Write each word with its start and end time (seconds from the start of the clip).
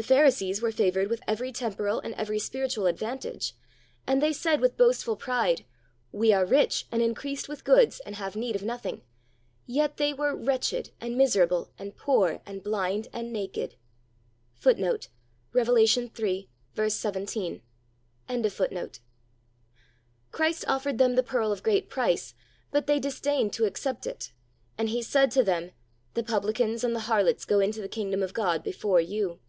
The 0.00 0.04
Pharisees 0.04 0.62
were 0.62 0.70
favored 0.70 1.08
with 1.08 1.22
every 1.26 1.50
temporal 1.50 1.98
and 1.98 2.14
every 2.14 2.38
spiritual 2.38 2.86
advantage, 2.86 3.54
and 4.06 4.22
they 4.22 4.32
said 4.32 4.60
with 4.60 4.76
boastful 4.76 5.16
pride. 5.16 5.64
We 6.12 6.32
are 6.32 6.46
"rich, 6.46 6.86
and 6.92 7.02
increased 7.02 7.48
with 7.48 7.64
goods, 7.64 7.98
and 8.06 8.14
have 8.14 8.36
need 8.36 8.54
of 8.54 8.62
nothing;" 8.62 9.02
yet 9.66 9.96
they 9.96 10.14
were 10.14 10.36
"wretched, 10.36 10.92
and 11.00 11.16
miserable, 11.16 11.72
and 11.80 11.96
poor, 11.96 12.42
and 12.46 12.62
blind, 12.62 13.08
and 13.12 13.32
naked."" 13.32 13.74
Christ 14.62 14.98
offered 20.68 20.98
them 20.98 21.14
the 21.16 21.24
pearl 21.26 21.50
of 21.52 21.62
great 21.64 21.90
price; 21.90 22.34
but 22.70 22.86
they 22.86 23.00
disdained 23.00 23.52
to 23.54 23.64
accept 23.64 24.06
it, 24.06 24.30
and 24.78 24.90
He 24.90 25.02
said 25.02 25.32
to 25.32 25.42
them, 25.42 25.72
"The 26.14 26.22
publicans 26.22 26.84
and 26.84 26.94
the 26.94 27.00
harlots 27.10 27.44
go 27.44 27.58
into 27.58 27.80
the 27.80 27.88
kingdom 27.88 28.22
of 28.22 28.32
God 28.32 28.62
before 28.62 29.00
you." 29.00 29.40